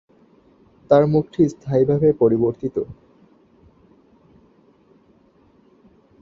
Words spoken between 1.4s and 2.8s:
স্থায়ীভাবে পরিবর্তিত।